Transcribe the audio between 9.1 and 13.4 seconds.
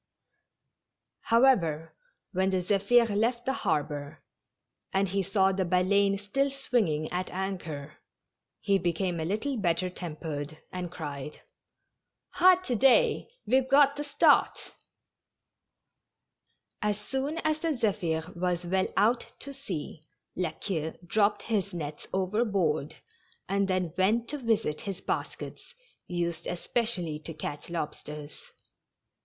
a little better tempered, and cried:" Ah, to day,